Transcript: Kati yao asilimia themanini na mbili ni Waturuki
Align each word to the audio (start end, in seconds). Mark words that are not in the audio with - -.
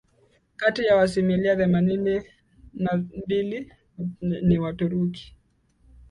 Kati 0.55 0.85
yao 0.85 0.99
asilimia 0.99 1.55
themanini 1.55 2.21
na 2.73 2.97
mbili 3.17 3.73
ni 4.21 4.59
Waturuki 4.59 5.35